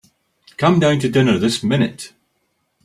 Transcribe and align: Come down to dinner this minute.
Come 0.57 0.79
down 0.79 0.97
to 1.01 1.09
dinner 1.09 1.37
this 1.37 1.61
minute. 1.61 2.11